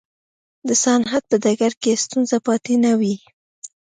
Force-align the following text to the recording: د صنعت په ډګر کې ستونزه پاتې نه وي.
د 0.67 0.69
صنعت 0.83 1.23
په 1.29 1.35
ډګر 1.43 1.73
کې 1.81 2.01
ستونزه 2.03 2.37
پاتې 2.47 2.73
نه 2.85 2.91
وي. 2.99 3.15